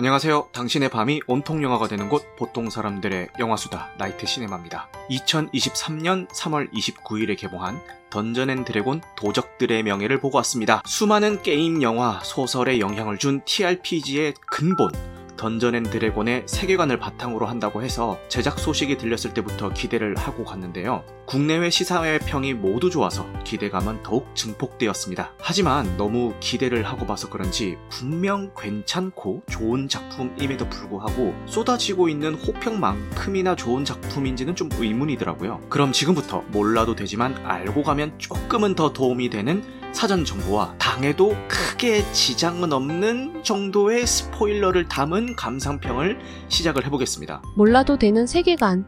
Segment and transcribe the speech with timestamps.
[0.00, 0.48] 안녕하세요.
[0.52, 4.88] 당신의 밤이 온통 영화가 되는 곳 보통 사람들의 영화수다 나이트 시네마입니다.
[5.10, 7.78] 2023년 3월 29일에 개봉한
[8.08, 10.82] 던전 앤 드래곤 도적들의 명예를 보고 왔습니다.
[10.86, 14.90] 수많은 게임 영화, 소설에 영향을 준 TRPG의 근본
[15.40, 21.02] 던전 앤 드래곤의 세계관을 바탕으로 한다고 해서 제작 소식이 들렸을 때부터 기대를 하고 갔는데요.
[21.24, 25.32] 국내외 시사회 평이 모두 좋아서 기대감은 더욱 증폭되었습니다.
[25.38, 33.86] 하지만 너무 기대를 하고 봐서 그런지 분명 괜찮고 좋은 작품임에도 불구하고 쏟아지고 있는 호평만큼이나 좋은
[33.86, 35.62] 작품인지는 좀 의문이더라고요.
[35.70, 42.72] 그럼 지금부터 몰라도 되지만 알고 가면 조금은 더 도움이 되는 사전 정보와 당해도 크게 지장은
[42.72, 46.18] 없는 정도의 스포일러를 담은 감상평을
[46.48, 47.42] 시작을 해보겠습니다.
[47.56, 48.84] 몰라도 되는 세계관.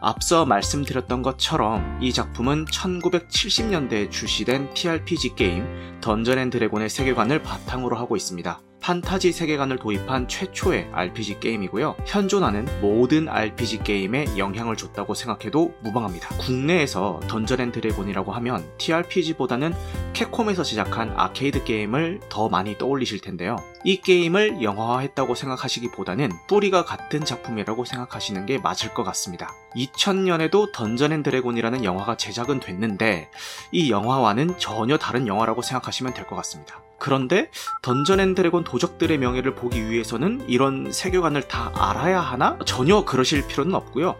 [0.00, 5.66] 앞서 말씀드렸던 것처럼 이 작품은 1970년대에 출시된 TRPG 게임
[6.00, 8.60] 던전 앤 드래곤의 세계관을 바탕으로 하고 있습니다.
[8.80, 11.96] 판타지 세계관을 도입한 최초의 RPG 게임이고요.
[12.06, 16.28] 현존하는 모든 RPG 게임에 영향을 줬다고 생각해도 무방합니다.
[16.36, 19.74] 국내에서 던전 앤 드래곤이라고 하면 TRPG보다는
[20.12, 23.56] 캡콤에서 제작한 아케이드 게임을 더 많이 떠올리실 텐데요.
[23.84, 29.52] 이 게임을 영화화했다고 생각하시기보다는 뿌리가 같은 작품이라고 생각하시는 게 맞을 것 같습니다.
[29.74, 33.30] 2000년에도 던전 앤 드래곤이라는 영화가 제작은 됐는데
[33.72, 36.85] 이 영화와는 전혀 다른 영화라고 생각하시면 될 것 같습니다.
[36.98, 37.50] 그런데
[37.82, 42.58] 던전 앤 드래곤 도적들의 명예를 보기 위해서는 이런 세계관을 다 알아야 하나?
[42.64, 44.16] 전혀 그러실 필요는 없고요.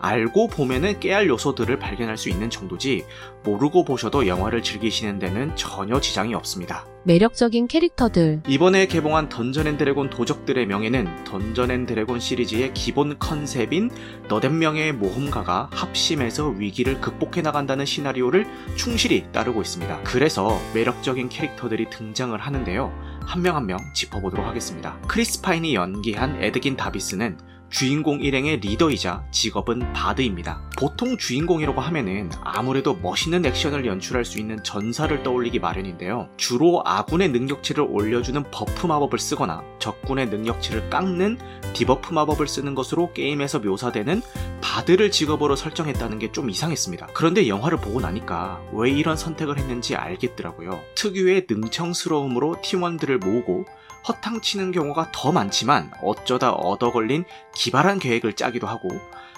[0.00, 3.04] 알고 보면은 깨알 요소들을 발견할 수 있는 정도지
[3.44, 6.86] 모르고 보셔도 영화를 즐기시는 데는 전혀 지장이 없습니다.
[7.04, 8.42] 매력적인 캐릭터들.
[8.46, 13.90] 이번에 개봉한 던전 앤 드래곤 도적들의 명예는 던전 앤 드래곤 시리즈의 기본 컨셉인
[14.28, 18.46] 너댓 명의 모험가가 합심해서 위기를 극복해 나간다는 시나리오를
[18.76, 20.00] 충실히 따르고 있습니다.
[20.04, 22.92] 그래서 매력적인 캐릭터들이 등장을 하는데요.
[23.24, 24.98] 한 명 한명 짚어보도록 하겠습니다.
[25.06, 27.38] 크리스 파인이 연기한 에드긴 다르비스는
[27.70, 30.62] 주인공 일행의 리더이자 직업은 bard입니다.
[30.78, 36.28] 보통 주인공이라고 하면은 아무래도 멋있는 액션을 연출할 수 있는 전사를 떠올리기 마련인데요.
[36.36, 41.38] 주로 아군의 능력치를 올려주는 buff 마법을 쓰거나 적군의 능력치를 깎는
[41.74, 44.22] debuff 마법을 쓰는 것으로 게임에서 묘사되는
[44.62, 47.08] bard를 직업으로 설정했다는 게 좀 이상했습니다.
[47.14, 50.78] 그런데 영화를 보고 나니까 왜 이런 선택을 했는지 알겠더라고요.
[50.94, 53.64] 특유의 능청스러움으로 팀원들을 모으고
[54.08, 57.24] 허탕치는 경우가 더 많지만 어쩌다 얻어 걸린
[57.54, 58.88] 기발한 계획을 짜기도 하고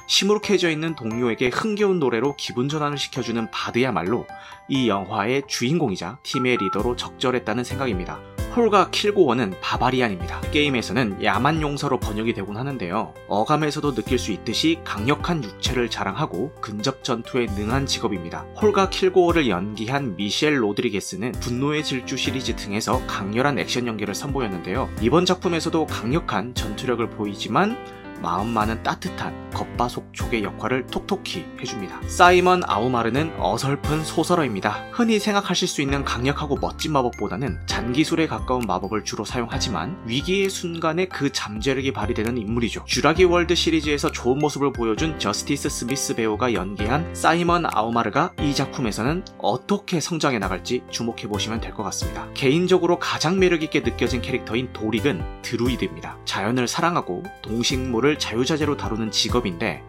[0.07, 4.27] 시무룩해져 있는 동료에게 흥겨운 노래로 기분 전환을 시켜주는 bard야말로
[4.69, 8.19] 이 영화의 주인공이자 팀의 리더로 적절했다는 생각입니다.
[8.57, 10.41] 홀가 킬고어는 barbarian입니다.
[10.51, 13.15] 게임에서는 야만 용사로 번역이 되곤 하는데요.
[13.29, 18.45] 어감에서도 느낄 수 있듯이 강력한 육체를 자랑하고 근접 전투에 능한 직업입니다.
[18.61, 24.91] 홀가 킬고어를 연기한 미셸 로드리게스는 분노의 질주 시리즈 등에서 강렬한 액션 연기를 선보였는데요.
[25.01, 27.77] 이번 작품에서도 강력한 전투력을 보이지만
[28.21, 32.01] 마음만은 따뜻한 겉바속촉의 역할을 톡톡히 해줍니다.
[32.07, 34.85] 사이먼 아우마르는 어설픈 sorcerer입니다.
[34.93, 41.33] 흔히 생각하실 수 있는 강력하고 멋진 마법보다는 잔기술에 가까운 마법을 주로 사용하지만 위기의 순간에 그
[41.33, 42.85] 잠재력이 발휘되는 인물이죠.
[42.87, 50.01] 쥬라기 월드 시리즈에서 좋은 모습을 보여준 저스티스 스미스 배우가 연기한 사이먼 아우마르가 이 작품에서는 어떻게
[50.01, 52.27] 성장해 나갈지 주목해 보시면 될 것 같습니다.
[52.35, 56.17] 개인적으로 가장 매력있게 느껴진 캐릭터인 도릭은 드루이드입니다.
[56.25, 59.83] 자연을 사랑하고 동식물을 자유자재로 다루는 직업인데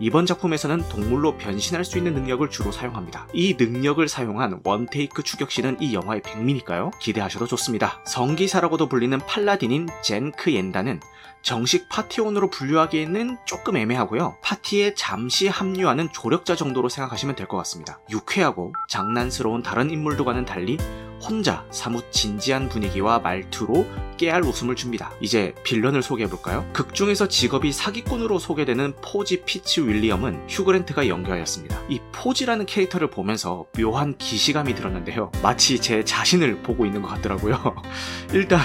[0.00, 3.26] 이번 작품에서는 동물로 변신할 수 있는 능력을 주로 사용합니다.
[3.32, 6.92] 이 능력을 사용한 원테이크 추격신은 이 영화의 백미니까요.
[7.00, 8.00] 기대하셔도 좋습니다.
[8.06, 11.00] 성기사라고도 불리는 팔라딘인 젠크 옌다는
[11.42, 14.38] 정식 파티원으로 분류하기에는 조금 애매하고요.
[14.42, 17.98] 파티에 잠시 합류하는 조력자 정도로 생각하시면 될 것 같습니다.
[18.10, 20.76] 유쾌하고 장난스러운 다른 인물들과는 달리
[21.20, 23.86] 혼자 사뭇 진지한 분위기와 말투로
[24.16, 25.12] 깨알 웃음을 줍니다.
[25.20, 26.68] 이제 빌런을 소개해볼까요?
[26.72, 31.80] 극중에서 직업이 사기꾼으로 소개되는 포지 피츠윌리엄은 휴그랜트가 연기하였습니다.
[31.88, 35.30] 이 포지라는 캐릭터를 보면서 묘한 기시감이 들었는데요.
[35.42, 37.76] 마치 제 자신을 보고 있는 것 같더라고요.
[38.34, 38.60] 일단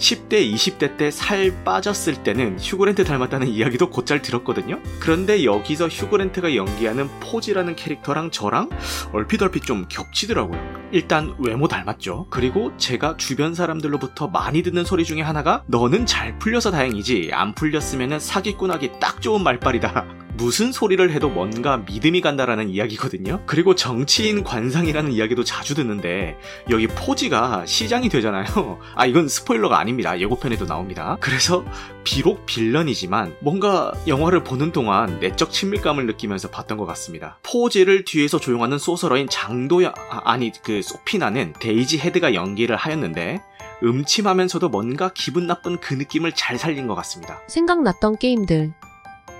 [0.00, 4.80] 10대, 20대 때 살 빠졌을 때는 휴그랜트 닮았다는 이야기도 곧잘 들었거든요.
[4.98, 8.70] 그런데 여기서 휴그랜트가 연기하는 포지라는 캐릭터랑 저랑
[9.12, 10.58] 얼핏얼핏 좀 겹치더라고요.
[10.92, 12.26] 일단 외모 닮았죠.
[12.30, 18.18] 그리고 제가 주변 사람들로부터 많이 듣는 소리 중에 하나가 너는 잘 풀려서 다행이지 안 풀렸으면
[18.20, 20.06] 사기꾼하기 딱 좋은 말빨이다.
[20.40, 23.42] 무슨 소리를 해도 뭔가 믿음이 간다라는 이야기거든요.
[23.44, 26.38] 그리고 정치인 관상이라는 이야기도 자주 듣는데
[26.70, 28.78] 여기 포지가 시장이 되잖아요.
[28.96, 30.18] 아 이건 스포일러가 아닙니다.
[30.18, 31.18] 예고편에도 나옵니다.
[31.20, 31.62] 그래서
[32.04, 37.38] 비록 빌런이지만 뭔가 영화를 보는 동안 내적 친밀감을 느끼면서 봤던 것 같습니다.
[37.42, 43.42] 포지를 뒤에서 조용하는 소설어인 장도야 아, 아니 그 소피나는 데이지 헤드가 연기를 하였는데
[43.82, 47.42] 음침하면서도 뭔가 기분 나쁜 그 느낌을 잘 살린 것 같습니다.
[47.46, 48.72] 생각났던 게임들.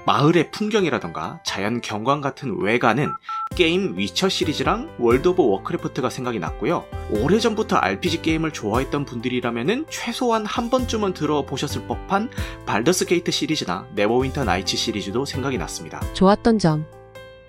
[0.06, 3.12] 마을의 풍경이라던가 자연 경관 같은 외관은
[3.54, 6.84] 게임 위쳐 시리즈랑 월드 오브 워크래프트가 생각이 났고요.
[7.10, 12.30] 오래전부터 RPG 게임을 좋아했던 분들이라면은 최소한 한 번쯤은 들어보셨을 법한
[12.66, 16.00] 발더스 게이트 시리즈나 네버윈터 나이츠 시리즈도 생각이 났습니다.
[16.14, 16.99] 좋았던 점.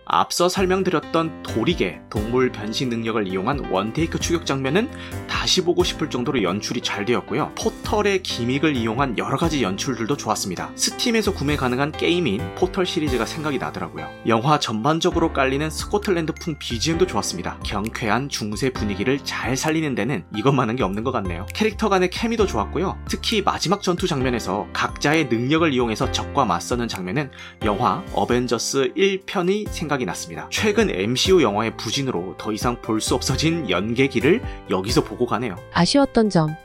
[0.06, 4.90] 앞서 설명드렸던 도릭의 동물 변신 능력을 이용한 원테이크 추격 장면은
[5.28, 7.54] 다시 보고 싶을 정도로 연출이 잘 되었고요.
[7.56, 10.72] 포털의 기믹을 이용한 여러 가지 연출들도 좋았습니다.
[10.76, 14.10] 스팀에서 구매 가능한 게임인 포털 시리즈가 생각이 나더라고요.
[14.28, 17.60] 영화 전반적으로 깔리는 스코틀랜드풍 BGM도 좋았습니다.
[17.64, 21.46] 경쾌한 중세 분위기를 잘 살리는 데는 이것만한 게 없는 것 같네요.
[21.54, 22.98] 캐릭터 간의 케미도 좋았고요.
[23.08, 27.32] 특히 마지막 전투 장면에서 각자의 능력을 이용해서 적과 맞서는 장면은
[27.64, 30.48] 영화 어벤져스 1편이 생각 이 났습니다.
[30.50, 35.56] 최근 MCU 영화의 부진으로 더 이상 볼 수 없어진 연계기를 여기서 보고 가네요.
[35.74, 36.56] 아쉬웠던 점.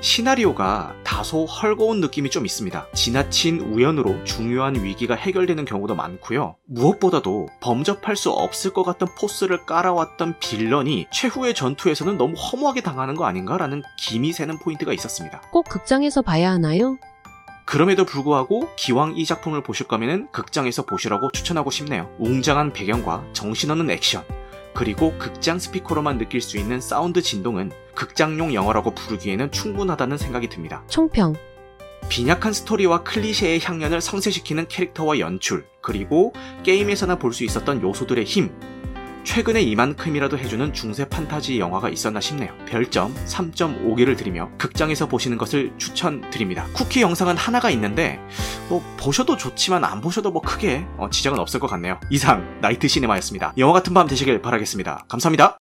[0.00, 2.86] 시나리오가 다소 헐거운 느낌이 좀 있습니다.
[2.94, 6.56] 지나친 우연으로 중요한 위기가 해결되는 경우도 많고요.
[6.66, 13.24] 무엇보다도 범접할 수 없을 것 같은 포스를 깔아왔던 빌런이 최후의 전투에서는 너무 허무하게 당하는 거
[13.26, 15.42] 아닌가라는 김이 새는 포인트가 있었습니다.
[15.52, 16.96] 꼭 극장에서 봐야 하나요?
[17.70, 22.10] 그럼에도 불구하고 기왕 이 작품을 보실 거면은 극장에서 보시라고 추천하고 싶네요.
[22.18, 24.24] 웅장한 배경과 정신없는 액션,
[24.74, 30.82] 그리고 극장 스피커로만 느낄 수 있는 사운드 진동은 극장용 영화라고 부르기에는 충분하다는 생각이 듭니다.
[30.88, 31.36] 총평.
[32.08, 36.32] 빈약한 스토리와 클리셰의 향연을 상쇄시키는 캐릭터와 연출, 그리고
[36.64, 38.50] 게임에서나 볼 수 있었던 요소들의 힘.
[39.30, 42.52] 최근에 이만큼이라도 해주는 중세 판타지 영화가 있었나 싶네요.
[42.66, 46.66] 별점 3.5개를 드리며 극장에서 보시는 것을 추천드립니다.
[46.72, 48.18] 쿠키 영상은 하나가 있는데
[48.68, 52.00] 뭐 보셔도 좋지만 안 보셔도 뭐 크게 어, 지장은 없을 것 같네요.
[52.10, 53.52] 이상 나이트 시네마였습니다.
[53.56, 55.04] 영화 같은 밤 되시길 바라겠습니다.
[55.06, 55.58] 감사합니다.